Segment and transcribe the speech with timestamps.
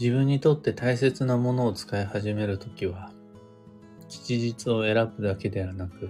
[0.00, 3.12] 自分にとって大切なものを使い始めるときは、
[4.08, 6.08] 吉日を選ぶだけではなく、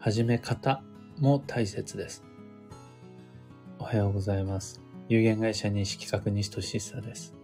[0.00, 0.82] 始め方
[1.20, 2.24] も大切です。
[3.78, 4.82] おはようございます。
[5.08, 7.34] 有限会社認識確認としさです。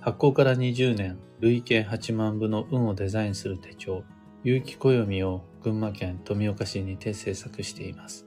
[0.00, 4.02] 発行から20年、累計8万部の運をデザインする手帳、
[4.44, 8.24] 有機暦を群馬県富岡市にて制作しています。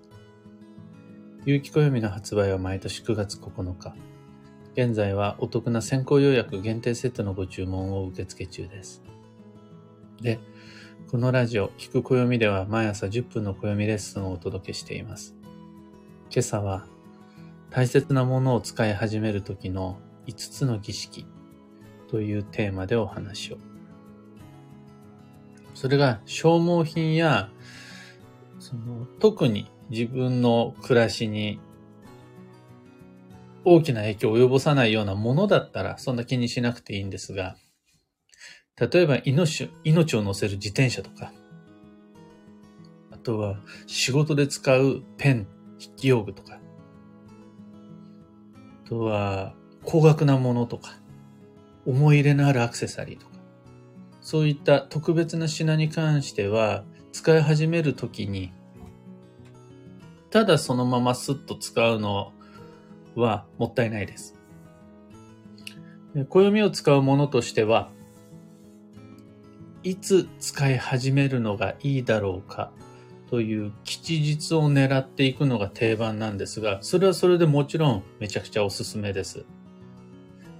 [1.46, 4.17] 有機暦の発売は毎年9月9日。
[4.78, 9.02] 現在はお得な先行予約限定セットのご注文を受付中です。
[10.22, 10.40] で、
[11.10, 15.36] このラジオ、聞く暦では毎朝10分の暦レッスンをお届けしています。
[16.30, 16.86] 今朝は、
[17.72, 21.26] 大切なものを使い始める時の5つの儀式
[22.12, 23.58] というテーマでお話を。
[25.74, 27.50] それが消耗品や、
[28.60, 31.60] その特に自分の暮らしに
[33.70, 37.58] 大きな影響を及ぼさないようなものだったら、そんな気にしなくていいんですが、
[38.80, 41.34] 例えば命命を乗せる自転車とか、
[43.12, 45.48] あとは仕事で使うペン、
[45.82, 46.62] 筆記用具とか、
[48.86, 50.92] あとは高額なものとか、
[51.86, 53.34] 思い入れのあるアクセサリーとか、
[54.22, 58.54] そういった特別な品に関しては、使い始めるときに、
[60.30, 62.32] ただそのままスッと使うの
[63.22, 64.36] はもったいないです。
[66.30, 67.90] 暦を使うものとしては、
[69.84, 72.72] いつ使い始めるのがいいだろうか
[73.30, 79.46] という吉日を狙っていくのが定番なんですが、それはそれでもちろんめちゃくちゃおすすめです。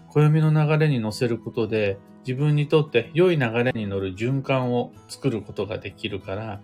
[0.10, 6.62] 暦の流れに乗せることで自分にとって良い流れに乗る循環を作ることができるから、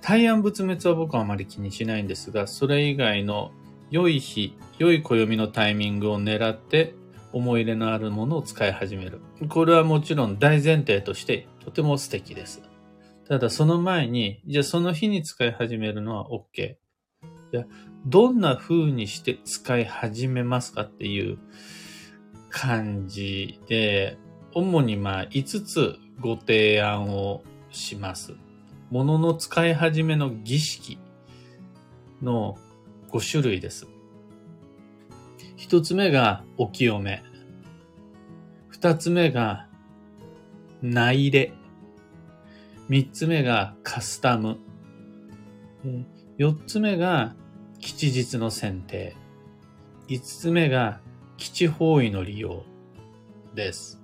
[0.00, 3.52] 大安仏滅は僕はあまり気にしないんですが、それ以外の
[3.90, 6.94] 良い日、良い暦のタイミングを狙って
[7.32, 9.20] 思い入れのあるものを使い始める。
[9.48, 12.62] これはもちろん大前提としてとても素敵です。
[13.28, 16.76] ただその前に、じゃあその日に使い始めるのは OK。
[17.52, 17.66] じゃあ
[18.06, 21.38] どんな風にして使い始めますかっていう
[22.50, 24.18] 感じで、
[24.54, 28.34] 主にまあ5つご提案をします。
[28.90, 30.98] ものの使い始めの儀式
[32.22, 32.56] の
[33.16, 33.86] 5種類です。
[35.56, 37.22] 一つ目がお清め。
[38.68, 39.68] 二つ目が
[40.82, 41.52] 内入れ。
[42.88, 44.58] 三つ目がカスタム。
[46.36, 47.34] 四つ目が
[47.80, 49.16] 吉日の選定。
[50.08, 51.00] 五つ目が
[51.38, 52.64] 基地方位の利用
[53.54, 53.98] です。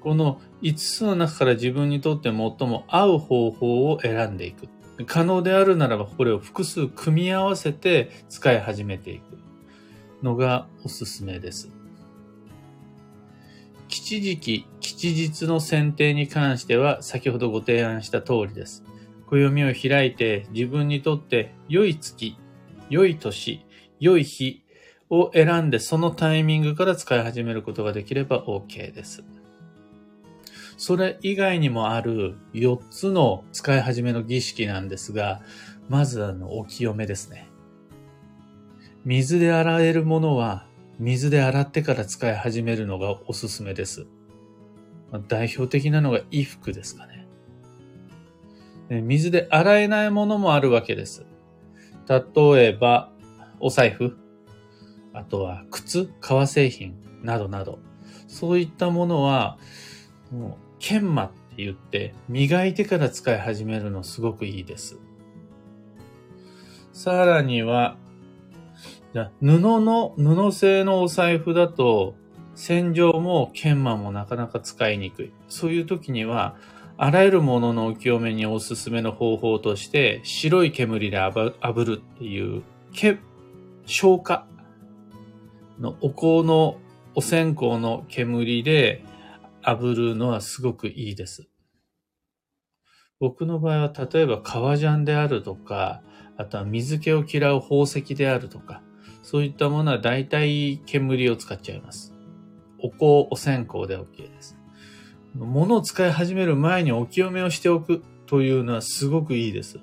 [0.00, 4.68] この5つの中から自分にとって最も合う方法を選んでいく。
[5.04, 9.22] 可能であるならばこれを複数組み合わせて使い始めていく
[10.22, 11.70] のがおすすめです。
[13.88, 18.84] 吉時期、吉日の選定に関しては先ほどご提案した通りです。
[19.26, 22.36] 暦を開いて自分にとって良い月、
[22.88, 23.64] 良い年、
[24.00, 24.62] 良い日
[25.10, 29.24] を選んでそのタイミングから使い始めることができれば OK です。
[30.76, 35.40] それ以外にもある4つの使い始めの儀式なんですが、
[35.88, 37.48] まずあの、お清めですね。
[39.04, 40.66] 水で洗えるものは、
[40.98, 44.06] 水で洗ってから使い始めるのがおすすめです。
[45.28, 47.26] 代表的なのが衣服ですかね。
[48.88, 51.24] 水で洗えないものもあるわけです。
[52.08, 53.12] 例えば、
[53.60, 54.16] お財布、
[55.12, 57.78] あとは靴、革製品などなど、
[58.28, 59.58] そういったものは、
[60.78, 64.98] 研磨って言って、磨いてから使い始めるのすごくいいです。
[66.92, 67.96] さらには、
[69.40, 72.14] 布の、布製のお財布だと、
[72.54, 75.32] 洗浄も研磨もなかなか使いにくい。
[75.48, 76.56] そういう時には、
[76.98, 83.18] あらゆるものの浮世目におすすめの方法として、白い煙で炙るっていう、け、
[83.86, 84.46] 消火
[85.78, 86.78] のお香の
[87.14, 89.04] お線香の煙で
[89.66, 91.48] 炙るのはすごくいいです。
[93.18, 96.02] 僕の場合は例えば革ジャンであるとか、
[96.36, 98.82] あとは水気を嫌う宝石であるとか、
[99.22, 102.14] そういったものは大体煙を使っちゃいます。
[102.78, 104.56] お香、お線香で OK です。
[105.34, 109.80] 物を使い始める前にお清めをしておくというのはすごくいいです。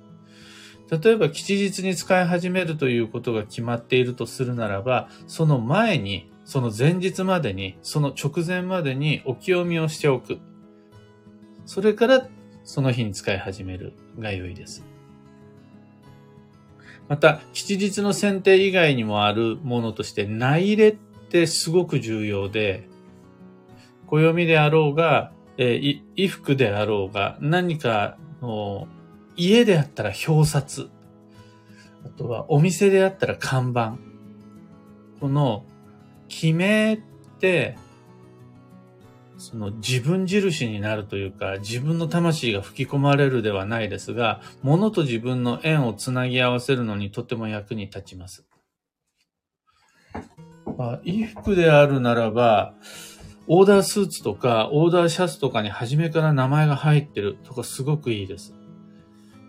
[0.90, 10.40] 例えば吉日に使い始めるということが決まっているとするならば、その前にその前日までに、その直前までにお清めをしておく。
[11.66, 12.28] それから
[12.64, 14.86] その日に使い始めるが良いです。
[17.08, 20.98] また、吉日の選定以外にもあるものとして、内入れっ
[21.34, 22.88] ってすごく重要で、
[24.06, 28.88] 暦であろうが、えー衣服であろうが、何かの
[29.36, 30.90] 家であったら表札、
[32.06, 33.98] あとはお店であったら看板。
[35.20, 35.66] この
[36.34, 36.98] 決めっ
[37.40, 37.78] て、
[39.38, 48.46] その自分印になるというか、自分の魂が吹き込まれるではないですが、物と自分の縁をつなぎ合わせるのにとても役に立ちます。
[50.78, 52.74] まあ、衣服であるならば、
[53.48, 58.54] オーダースーツとか、オーダーシャツとかに初めから名前が入ってるとかすごくいいです。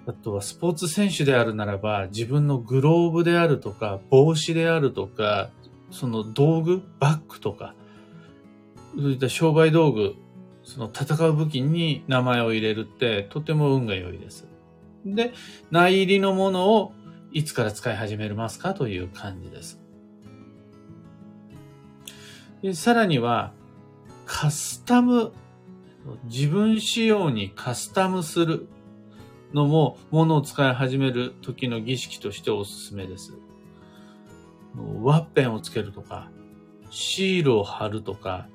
[0.06, 5.50] あとはスポーツ選手であるならば、自分のグローブであるとか、帽子であるとか、
[5.94, 7.74] その道具、バッグとか、
[8.96, 10.16] そういった商売道具、
[10.64, 14.48] その戦う武器に名前を入れるってとても運が良いです。
[15.06, 15.32] で、
[15.70, 16.92] 内入りのものを
[17.32, 19.80] いつから使い始めますかという感じです。
[22.62, 23.52] でさらには、
[24.26, 25.32] カスタム、
[26.24, 28.68] 自分仕様にカスタムする
[29.52, 33.34] のも、ものを使い始める時の儀式としておすすめです。
[35.02, 36.30] ワッペンをつけるとか、
[36.90, 38.48] シールを貼るとか、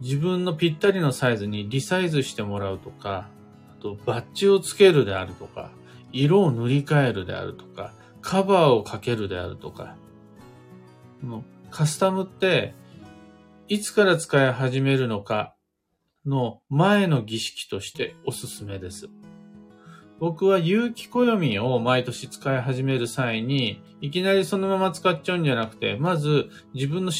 [0.00, 3.28] 自分のぴったりのサイズにリサイズしてもらうとか、
[3.70, 5.70] あとバッジをつけるであるとか、
[6.12, 9.96] 色を塗り替えるであるとか、カバーをかけるであるとか、
[11.70, 12.74] カスタムって、
[13.68, 15.54] いつから使い始めるのか
[16.26, 19.08] の前の儀式としておすすめです。
[20.22, 27.16] 僕は有機暦を毎年使い始める際に、いきなりそのまま使っちゃうんじゃなくて、まず自分の好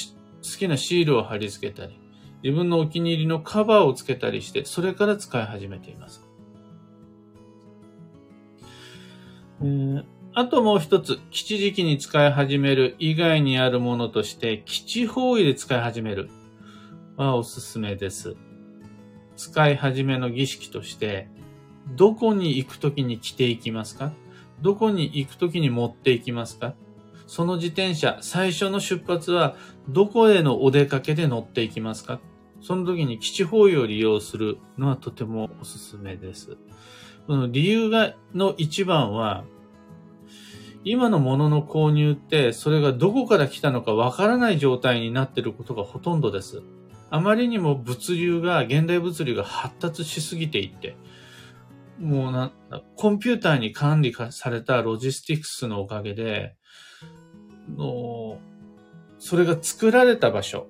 [0.56, 1.98] きなシールを貼り付けたり、
[2.44, 6.24] 自分のお気に入りのカバーをつけたりして、それから使い始めています。
[9.62, 10.04] えー
[10.34, 16.30] あともう一つ、吉時期に使い始める以外にあるものとして、吉方位で使い始める
[17.18, 18.36] はおすすめです。
[19.36, 21.28] 使い始めの儀式として、
[21.88, 24.12] どこに行くときに着ていきますか？
[24.60, 26.74] どこに行くときに持っていきますか？
[27.26, 29.56] その自転車、最初の出発は、
[29.88, 32.20] どこへのお出かけで乗っていきますか？
[32.60, 36.56] その時に基地方位を利用するのはとてもおすすめです。
[37.26, 39.44] その理由が、の一番は、
[40.84, 46.62] 今のものの購入って、それがどこから来たのかわからない状態になっていることがほとんどです。
[47.10, 50.96] あまりにも物流が、現代物流が発達しすぎていって、
[52.02, 56.56] もうなんだ、コンピューターに管理されたロジスティクスのおかげで、
[57.76, 58.38] の
[59.20, 60.66] それが作られた場所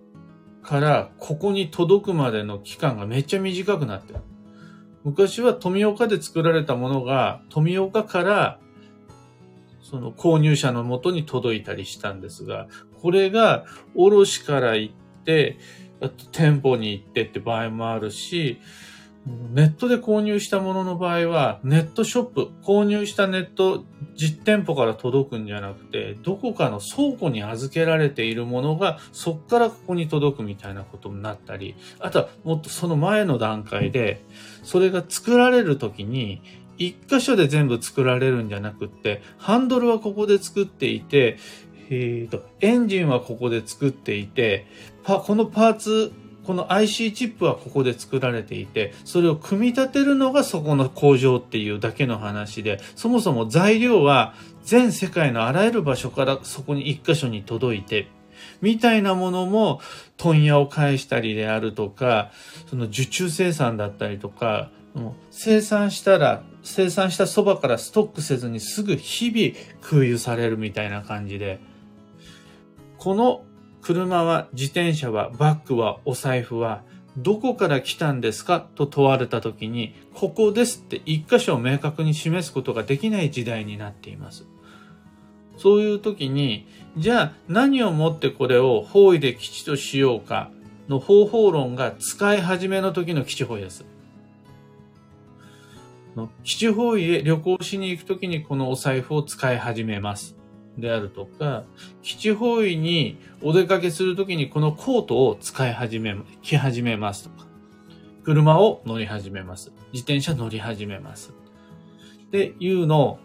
[0.62, 4.20] からここに届くまでの期間がめっちゃ短くなってる。
[5.04, 8.60] 昔は富岡で作られたものが富岡から
[9.80, 12.68] その購入者の元に届いたりしたんですが、
[13.00, 13.64] これが
[13.94, 14.94] 卸から行っ
[15.24, 15.58] て、
[16.02, 18.58] あと店舗に行ってって場合もあるし、
[19.24, 23.84] ネットで購入したものの場合は、ネットショップ、購入したネット
[24.16, 34.24] 実店舗から届くんじゃなくて、どこかの倉庫に預けられているものが、そっからここに届くみたいなことになったり、あとはもっとその前の段階で、
[34.64, 36.42] それが作られるときに、
[36.78, 41.38] 一箇所で全部作られるんじゃなくって、ハンドルはここで作っていて、
[41.90, 44.66] えーと、エンジンはここで作っていて、
[45.04, 46.12] パこのパーツ、
[46.44, 54.34] この IC チップはここで作られていて、それを組み立てるのがそこの工場っていうだけの話で、そもそも材料は
[54.64, 58.08] 全世界のあらゆる場所からそこに一箇所に届いて、
[58.60, 59.80] みたいなものも
[60.16, 62.32] 問屋を介したりであるとか、
[62.68, 64.70] その受注生産だったりとか、
[65.30, 71.60] 生産したら、生産したそばからストックせずにすぐ日々空輸されるみたいな感じで、
[72.98, 73.44] この
[73.82, 76.82] 車は、自転車は、バッグは、お財布は、
[77.16, 84.46] どこから来たんですかと問われたときに、ここですって一箇所を明確に示すことができない時代になっています。
[85.58, 90.50] そういう時に、じゃあ何をもってこれを方位で基地としようか
[90.88, 93.84] の方法論が使い始めの時の基地方位です。
[96.44, 100.36] 基地方位へ旅行しに行く時にこのお財布を使い始めます。
[100.78, 101.64] であるとか、
[102.02, 107.46] 基地方位にお出かけするときにこのコートを使い始め、着始めますとか、
[108.24, 109.72] 車を乗り始めます。
[109.92, 111.32] 自転車乗り始めます。
[112.26, 113.18] っていうの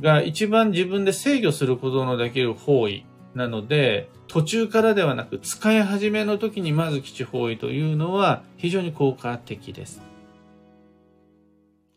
[0.00, 3.04] が一番自分で制御することのできる方位
[3.34, 10.02] なので、途中からではなく使い始めの時にまず基地方位というのは非常に効果的です。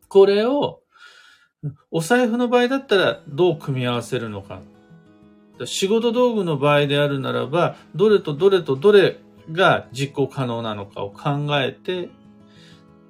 [0.07, 0.80] これを
[1.91, 4.61] お財布の場合だったらどう組み合わせるのか。
[5.65, 9.19] 仕事道具の場合であるならば、どれとどれとどれ
[9.51, 12.09] が実行可能なのかを考えて、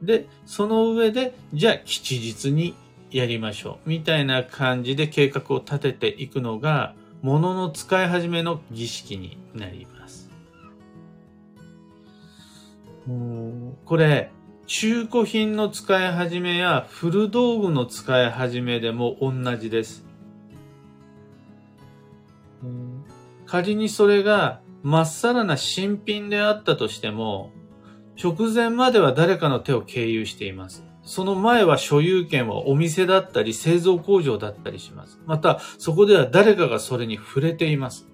[0.01, 2.75] で、その上で、じゃあ吉日に
[3.11, 3.89] やりましょう。
[3.89, 10.29] みたいな感じで計画を立てていくのが、物の使い始めの儀式になります。
[13.85, 14.31] これ、
[14.73, 20.05] 中古品の使い始めや古道具の使い始めでも同じです。
[23.45, 27.51] 仮にそれがまっさらな新品であったとしても、
[28.15, 30.85] 直前までは誰かの手を経由しています。
[31.03, 35.19] その前は所有権はお店だったり製造工場だったりします。
[35.25, 38.07] また、そこでは誰かがそれに触れています。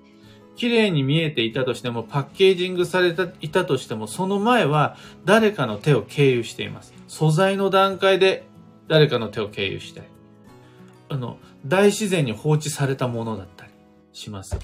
[0.57, 6.93] 綺麗に見えていたとしても、パッケージングされていたとしても、その前は誰かの手を経由しています。
[7.07, 8.43] 素材の段階で
[8.87, 10.03] 誰かの手を経由したい。
[11.09, 13.71] あの、大自然に放置されたものだったり
[14.11, 14.57] します。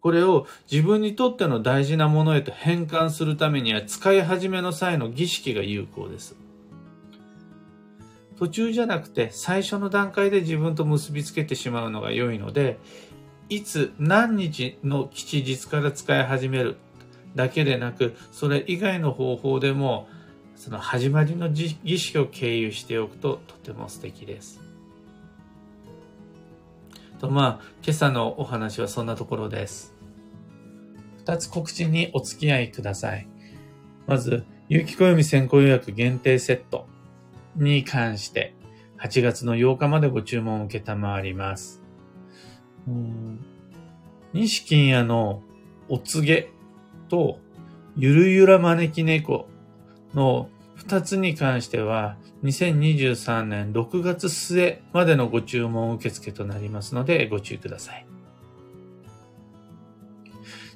[0.00, 6.36] これを自分にとっての大事なものへと変換するためには使い始めの際の儀式が有効です。
[8.36, 12.78] 途中じゃなくて最初の段階で自分と結びつけてしまうのが良いので、
[13.54, 16.76] いつ何日の吉日から使い始める
[17.34, 20.08] だけでなく、それ以外の方法でも、
[20.56, 24.58] その始まりの儀式を経由しておくととても素敵です。
[27.18, 29.94] と、まあ、今朝のお話はそんなところです。
[31.18, 33.28] 二つ告知にお付き合いください。
[34.06, 36.86] まず、有機暦先行予約限定セット
[37.56, 38.54] に関して、
[38.98, 41.81] 8月の8日までご注文を受けたまわります。
[44.32, 45.42] 西金屋の
[45.88, 46.50] お告げ
[47.08, 47.38] と
[47.96, 49.48] ゆるゆら招き猫
[50.14, 58.06] の二つに関しては2023年6月末までのご注文受付となりますのでご注意ください。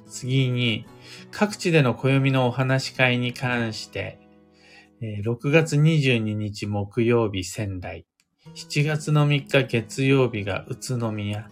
[0.07, 0.85] 次に
[1.31, 4.19] 各地での暦のお話し会に関して
[5.01, 8.05] 6月22日木曜日仙台
[8.55, 11.49] 7月の3日月曜日が宇都宮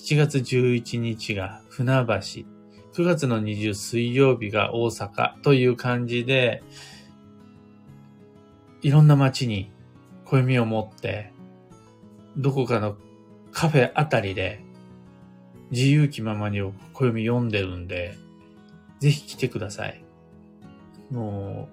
[0.00, 2.12] 7月11日が船橋、
[2.94, 6.62] 9月の20水曜日が大阪という感じで、
[8.80, 9.70] いろんな街に
[10.24, 11.34] 暦を持って、
[12.34, 12.96] どこかの
[13.52, 14.64] カフェあたりで
[15.70, 16.62] 自由気ままに
[16.94, 18.16] 暦読んでるんで、
[19.00, 20.02] ぜひ来てください。
[21.10, 21.68] も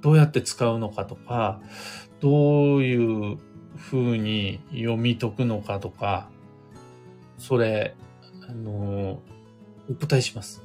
[0.00, 1.62] う、どうやって使うのかとか、
[2.20, 3.38] どういう
[3.78, 6.28] 風に読み解くのかとか、
[7.38, 7.94] それ、
[8.48, 9.20] あの、
[9.88, 10.62] お答えします。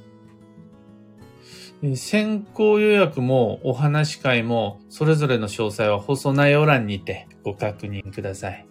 [1.96, 8.66] 先行予約もお話し会もそれぞれの詳細は放送内容欄にてご確認ください。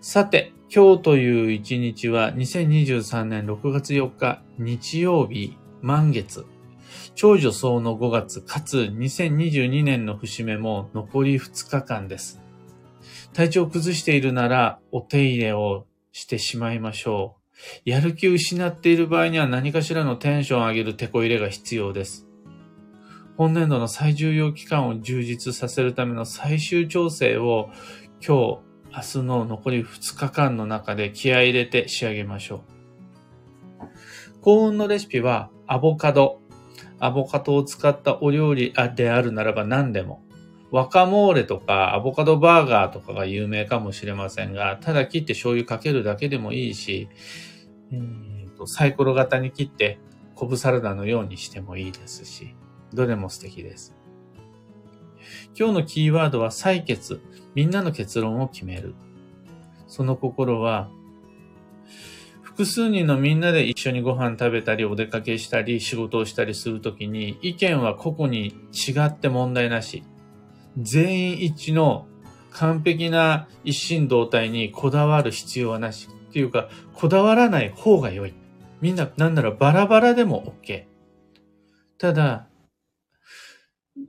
[0.00, 6.46] さて、今日という一日は2023年6月4日日曜日満月。
[7.14, 12.40] 長女層の5月かつ2022年の節目も残り2日間です。
[13.34, 17.36] 体調を崩しているならお手入れをしてしまいましょ
[17.84, 17.90] う。
[17.90, 22.26] やる気を失っている場合には何かしらのテンションを上げるテこ入れが必要です。
[23.36, 27.70] 本年度の最重要期間を充実させるための最終調整を
[28.20, 28.58] 今日、
[28.90, 32.78] 明日の残り2日間の中で気合入れて仕上げましょう。
[34.40, 36.40] 幸運のレシピはアボカド。
[36.98, 40.24] アボカドを使ったお料理であるならば何でも。
[40.70, 47.08] ワカモーレとかアボカドバーガーとかが有名かもしれませんが、ただ切って醤油かけるだけでもいいし、
[47.90, 49.98] えーと、サイコロ型に切って
[50.34, 52.54] コブサラダのようにしてもいいですし、
[52.92, 53.94] どれも素敵です。
[55.58, 57.20] 今日のキーワードは採決。
[57.54, 58.94] みんなの結論を決める。
[59.86, 60.90] その心は、
[62.42, 70.02] 複数人のみんなで一緒にご飯食べたり、お出かけしたり、仕事をしたりするときに、意見は個々に違って問題なし。
[70.78, 72.06] 全員一致の
[72.50, 76.08] 完璧な一心同体にこだわる必要はなし。
[76.28, 78.34] っていうか、こだわらない方が良い。
[78.80, 80.84] みんな、なんならバラバラでも OK。
[81.98, 82.46] ただ、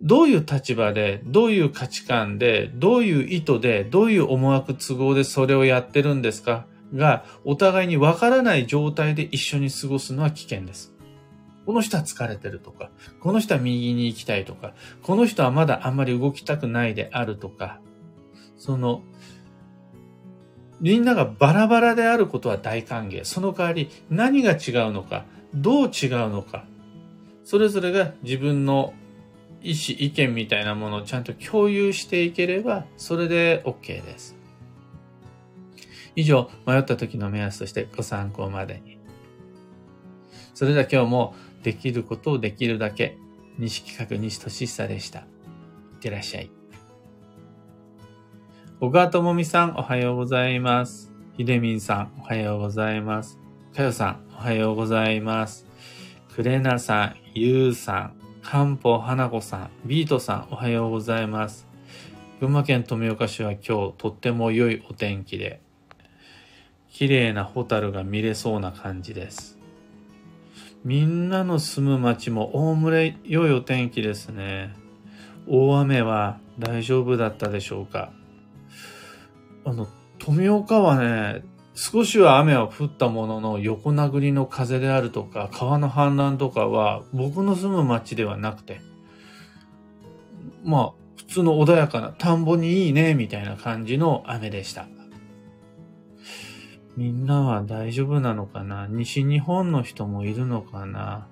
[0.01, 10.93] どういう立場で、どういう価値観で、どういう意図で、どういう思惑都合でそれをやってるんですかが、お互いにわからない状態で一緒に過ごすのは危険です。
[11.69, 14.73] この人は疲れてるとか、この人は右に行きたいとか、
[15.03, 17.79] この人はまだあんまり動きたくないであるとか、
[18.57, 19.03] その、
[20.81, 23.23] みんながバラバラであることは大歓迎。
[23.23, 26.65] その代わり何が違うのか、どう違うのか、
[27.43, 28.95] それぞれが自分の
[29.61, 34.35] 意思、意見みたいなものをちゃんと共有していければ、それで OK です。
[36.15, 38.97] 以上、迷った時の目安としてご参考までに。
[40.55, 43.17] それでは今日もできることをできるだけ、
[43.57, 45.19] 西企画西俊久でした。
[45.19, 45.25] いっ
[45.99, 46.51] てらっしゃい。
[48.79, 51.11] 小川智美さん、おはようございます。
[51.35, 53.37] ひでみんさん、おはようございます。
[53.75, 55.65] かよさん、おはようございます。
[56.33, 61.67] くれなさん、ゆうさん、かんぽはなこさん、ビートさん、おはようございます。
[62.39, 65.59] 群馬県富岡市は今日とっても良いお天気で、
[66.89, 69.58] 綺麗なホタルが見れそうな感じです。
[70.83, 74.74] みんなの住む町もおおむね良いお天気ですね。
[75.48, 78.12] 大雨は大丈夫だったでしょうか
[79.65, 79.88] あの、
[80.19, 81.43] 富岡はね、
[81.74, 88.81] 少しは雨は降ったものの横殴りの風であるとか川の氾濫とかは僕の住む町ではなくて、
[90.63, 94.88] まあ普通の穏やかな田んぼにいいねみたいな感じの雨でした。
[96.99, 98.85] みんなは大丈夫なのかな？
[98.89, 101.29] 西日本の人もいるのかな？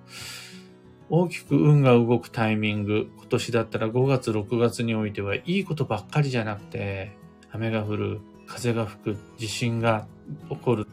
[1.09, 7.17] 大きく運が動くタイミング、今年だったら5月、6月においてはいいことばっかりじゃなくて、
[7.51, 10.07] 雨が降る、風が吹く、地震が
[10.49, 10.87] 起こる、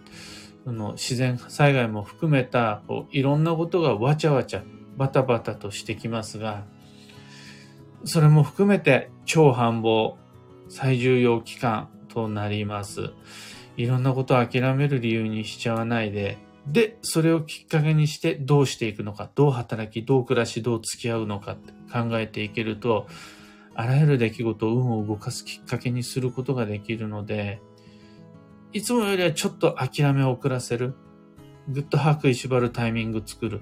[0.64, 4.64] その自然災害も含めたこういろんなことがわちゃわちゃ、
[4.96, 6.64] バタバタとしてきますが、
[8.04, 10.16] それも含めて超繁忙、
[10.68, 13.12] 最重要期間となります。
[13.76, 23.06] いろんなことを諦める理由にしちゃわないで、で、それをきっかけにしてどうしていくのか、どう働き、どう暮らし、どう付き合うのかって考えていけると、
[23.74, 27.60] あらゆる出来事を運を動かすきっかけにすることができるので、
[28.72, 30.94] いつもよりはちょっと諦めを遅らせる。
[31.68, 33.60] ぐっと吐く縛るタイミング作る。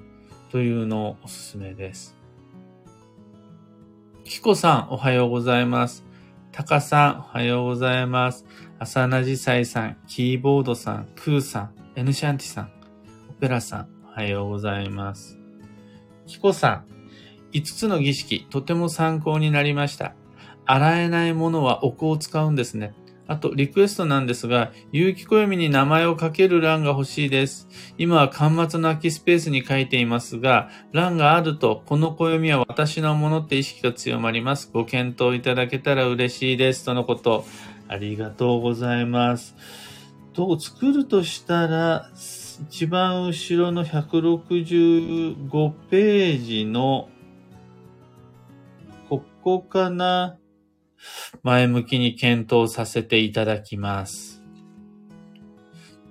[0.53, 2.15] というのをおすすめです。
[4.25, 6.05] キコさん、おはようございます。
[6.53, 8.45] タカさん、おはようございます。
[8.83, 12.73] アサナジサイさん、キーボードさん、クーさん、エヌシャンティさん、
[13.31, 15.39] オペラさん、おはようございます。
[16.27, 16.85] キコさん、
[17.53, 20.17] 5つの儀式、とても参考になりました。
[20.67, 22.93] 洗えないものはお香を使うんですね。
[23.29, 27.69] あと、リクエストなんですが、有機暦に名前を書ける欄が欲しいです。
[27.99, 34.69] 今は端末の空きスペースに書いていますが、欄があると、この暦は私のものって意識が強まります。
[34.73, 36.85] ご検討いただけたら嬉しいです。
[36.85, 37.45] とのこと。
[37.93, 39.55] ありがとうございます。
[40.33, 47.11] と、作るとしたら、一番後ろの165ページの、
[49.11, 50.39] ここかな？
[51.43, 54.43] 前向きに検討させていただきます。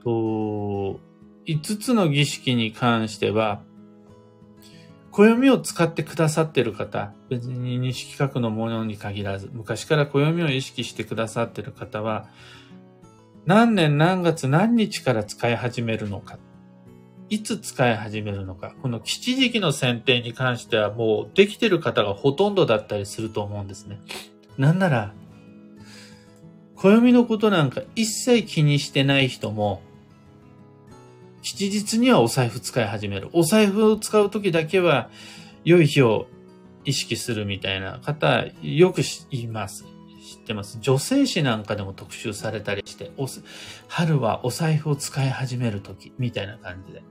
[0.03, 0.99] と、
[1.47, 3.63] 5つの儀式に関しては、
[5.21, 12.27] 暦を使ってくださってる方、別に西企画のものに限らず、昔から暦を意識してくださってる方は、
[13.45, 16.39] 何年何月何日から使い始めるのか、
[17.29, 23.99] いつ使い始めるのか、この基地時期の選定に関してはもうできてる方がほとんどだったりすると思うんですね。
[24.57, 25.13] なんなら、
[26.75, 29.81] 暦のことなんか一切気にしてない人も、
[31.41, 33.29] 吉日にはお財布使い始める。
[33.33, 35.09] お財布を使う時だけは
[35.63, 36.27] 良い日を
[36.85, 39.83] 意識するみたいな方、よく言います。
[39.83, 40.77] 知ってます？
[40.79, 43.11] 女性誌なんかでも特集されたりして、
[43.87, 47.03] 春はお財布を使い始める時みたいな感じで。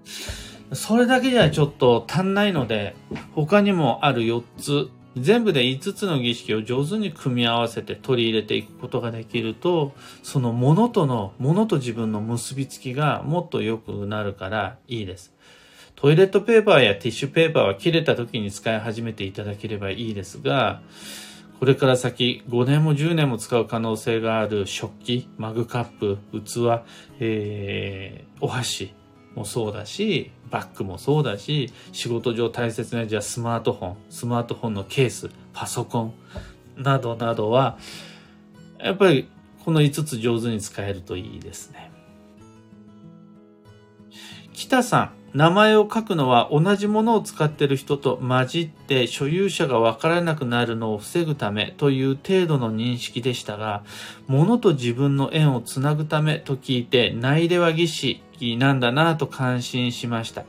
[0.73, 2.95] それだけじゃちょっと足んないので、
[3.35, 9.93] 他にもある4つ全部で5つの儀式を上手に組み合わせて取り入れていくことができると、
[10.23, 15.35] そのものとの、ものと自分の結びつきがもっと良くなるからいいです。
[15.97, 20.81] トイレットペーパーやティッシュペーパーは切れた時に使い始めていただければいいですが、
[21.59, 26.83] これから先5年も10年も使う可能性がある食器、マグカップ、器、
[27.19, 28.95] えー、お箸
[29.35, 36.15] もそうだし、バッグもそうだし、仕事上大切なじゃあスマートフォン、スマートフォンのケース、パソコン
[36.77, 37.79] などなどは、
[38.79, 39.29] やっぱり
[39.65, 41.91] この5つ上手に使えるといいですね。
[44.53, 53.85] 北さん、名前を書くのは同じものを使っている人と混じって所有者がわからなくなるのを防ぐためという程度の認識でしたが、
[54.27, 60.45] 物と自分の縁をつなぐためと聞いて内では儀式なんだなぁと感心しました。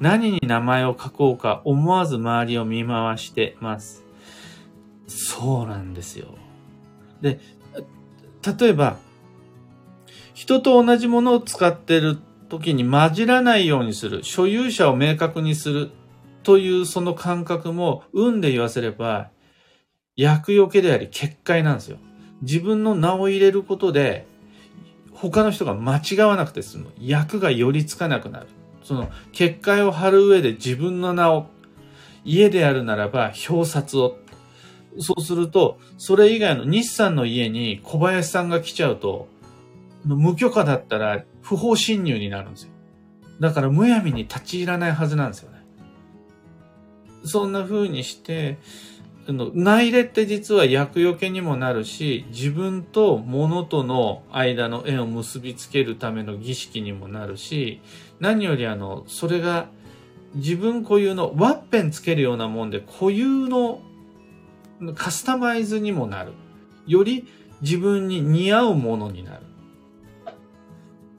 [0.00, 4.04] 何に名前を書こうか思わず周りを見回してます。
[5.06, 6.34] そうなんですよ。
[7.22, 7.40] で、
[8.58, 8.98] 例えば、
[10.34, 12.18] 人と同じものを使ってる
[12.52, 15.90] 時に混じらないようにする、所有者を明確にする
[16.42, 19.30] というその感覚も、運で言わせれば、
[20.16, 21.96] 厄除けであり、結界なんですよ。
[22.42, 24.26] 自分の名を入れることで、
[25.14, 26.92] 他の人が間違わなくて済む。
[27.00, 28.48] 役が寄りつかなくなる。
[28.82, 31.46] その、結界を張る上で自分の名を、
[32.22, 34.18] 家であるならば表札を。
[34.98, 39.28] そうすると、それ以外の日産の家に小林さんが来ちゃうと、
[40.04, 42.70] 無許可だったら不法侵入になるんですよ。
[43.40, 45.62] だからむやみに立ち入らないはずなんですよね。
[47.24, 48.58] そんな風にして、
[49.28, 57.80] あの内入れって実は厄除けにもなるし、自分と物との間の縁を結びつけるための儀式にもなるし、
[58.18, 59.68] 何よりあの、それが
[60.34, 63.80] 自分固有のワッペンつけるようなもんで固有の
[64.96, 66.32] カスタマイズにもなる。
[66.86, 67.28] より
[67.60, 69.42] 自分に似合うものになる。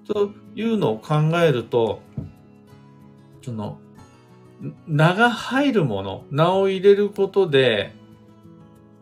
[0.08, 2.02] というのを考えると、
[3.42, 3.80] その、
[4.88, 7.94] 名が入るもの、名を入れることで、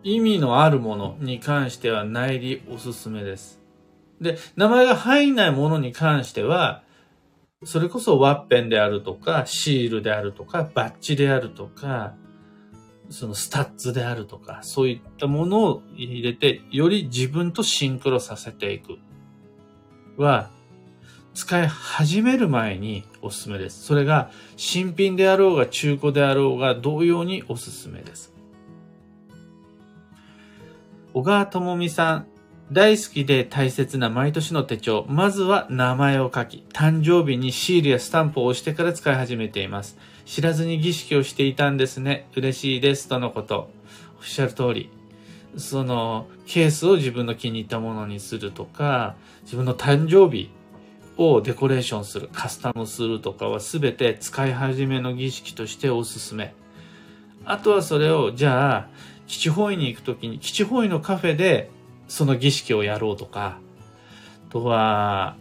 [0.04, 3.62] 意味のあるものに関しては内裏おすすめです。
[4.20, 6.84] で、名前が入んないものに関しては、
[7.64, 12.16] それこそワッペンであるとか、シールであるとか、バッジであるとか、
[13.10, 18.98] そのスタッズであるとか、そういったものを入れて、より自分とシンクロさせていく。
[20.18, 20.50] は、
[21.34, 23.84] 使い始める前におすすめです。
[23.84, 28.34] それが新品であろうが中古であろうが同様におすすめです。
[31.14, 32.28] 小川智美さん、
[32.72, 35.06] 大好きで大切な毎年の手帳。
[35.10, 39.98] まずは名前を書き、誕生日にシールやスタンプを押してから使い始めています。
[40.26, 42.30] 知らずに儀式をしていたんですね。
[42.36, 43.10] 嬉しいです。
[43.10, 43.70] とのこと。
[44.20, 44.90] おっしゃる通り。
[45.58, 50.50] その、ケースを自分の気に入ったものにするとか、自分の誕生日
[51.22, 56.54] をデコレーションする、カスタムするとかは全て使い始めの儀式としておすすめ。
[57.46, 58.90] あとはそれを、じゃあ、
[59.28, 61.70] 基地方位に行くときに、基地方位のカフェで
[62.08, 63.60] その儀式をやろうとか、
[64.50, 65.38] あとは、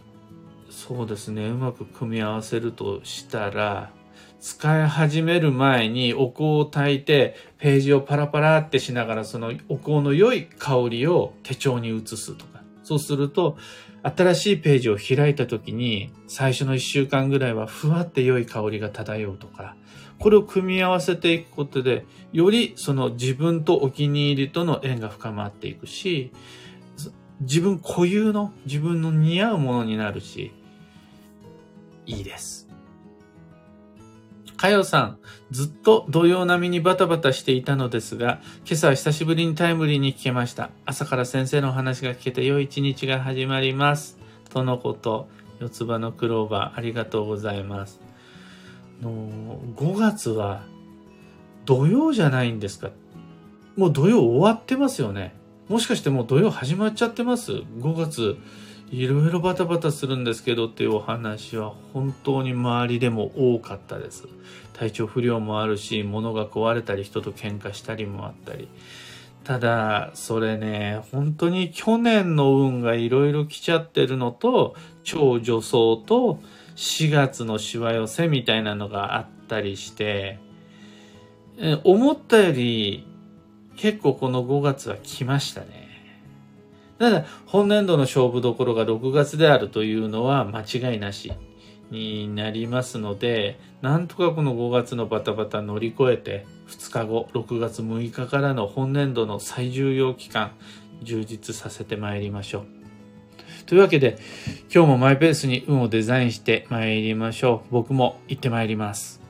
[0.69, 3.91] そうですね、うまく組み合わせるとしたら、
[4.39, 12.63] 使い始める前にお香を炊いて、ページをパラパラってしながら、そのお香の良い香りを手帳に移すとか。
[12.83, 13.57] そうすると、
[14.03, 19.75] 新しいページを開いた時に、最初の一週間ぐらいはふわって良い香りが漂うとか、
[20.17, 26.31] これを組み合わせていくことで、よりその自分とお気に入りとの縁が深まっていくし、
[27.41, 30.51] 自分固有の自分の似合うものになるし、
[32.05, 32.70] いいです。
[34.61, 35.17] かよさん、
[35.49, 40.69] ずっと土曜並みにバタバタしていたのですが、今朝は久しぶりにタイムリーに聞けました。
[40.85, 44.19] 朝から先生のお話が聞けて良い一日が始まります。
[44.51, 45.27] とのこと、
[45.59, 48.01] 四つ葉のクローバー、ありがとうございます。
[49.01, 49.09] の
[49.75, 50.61] 5月は
[51.65, 52.91] 土曜じゃないんですか？
[53.75, 55.33] もう土曜終わってますよね。
[55.69, 58.37] もしかしてもう土曜始まっちゃってます ?5 月
[58.91, 64.27] いろいろバタバタするんですけどっていうお話は本当に周りでも多かったです。
[64.73, 68.67] 体調不良もあるし、物が壊れたり人と喧嘩したりもあったり。
[69.45, 76.39] ただ、それね、本当に去年の運がいろいろ来ちゃってるのと、超女装と
[76.75, 80.37] 4月のしわ寄せみたいなのがあったりして、
[81.85, 83.07] 思ったより
[83.77, 85.80] 結構この5月は来ましたね。
[87.01, 91.33] ただ、本年度の勝負どころが6月であるというのは間違いなし
[91.89, 100.51] になりますので、なんとかこの5月のバタバタ乗り越えて、2日後、6月6日からの本年度の最重要期間、
[101.01, 102.65] 充実させてまいりましょう。
[103.65, 104.19] というわけで、
[104.71, 107.73] 今日もマイペースに運をデザインしてまいりましょう。
[107.73, 109.20] 僕も行ってまいります。